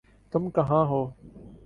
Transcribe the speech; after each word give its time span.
تم 0.33 0.49
کہاں 0.49 0.85
ہو؟ 0.85 1.01